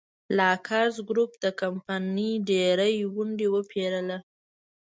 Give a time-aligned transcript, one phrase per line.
[0.37, 4.17] لاکزر ګروپ د کمپنۍ ډېرې ونډې وپېرله.